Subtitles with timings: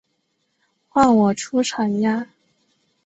[0.89, 2.25] 换我出场呀！